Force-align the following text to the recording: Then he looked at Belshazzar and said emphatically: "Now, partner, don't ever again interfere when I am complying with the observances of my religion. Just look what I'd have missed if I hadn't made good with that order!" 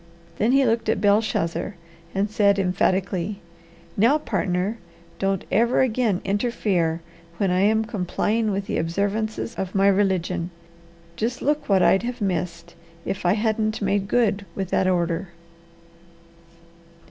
Then 0.39 0.51
he 0.51 0.65
looked 0.65 0.89
at 0.89 0.99
Belshazzar 0.99 1.75
and 2.15 2.27
said 2.31 2.57
emphatically: 2.57 3.37
"Now, 3.95 4.17
partner, 4.17 4.79
don't 5.19 5.45
ever 5.51 5.81
again 5.81 6.21
interfere 6.25 7.01
when 7.37 7.51
I 7.51 7.59
am 7.59 7.85
complying 7.85 8.49
with 8.49 8.65
the 8.65 8.79
observances 8.79 9.53
of 9.59 9.75
my 9.75 9.87
religion. 9.87 10.49
Just 11.17 11.43
look 11.43 11.69
what 11.69 11.83
I'd 11.83 12.01
have 12.01 12.19
missed 12.19 12.73
if 13.05 13.27
I 13.27 13.33
hadn't 13.33 13.79
made 13.79 14.07
good 14.07 14.43
with 14.55 14.71
that 14.71 14.87
order!" 14.87 15.29